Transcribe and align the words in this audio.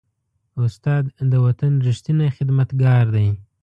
استاد 0.63 1.03
د 1.31 1.33
وطن 1.45 1.73
ریښتینی 1.87 2.27
خدمتګار 2.37 3.05
دی. 3.15 3.27